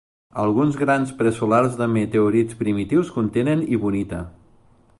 [0.43, 4.23] Alguns grans presolars de meteorits primitius contenen hibonita.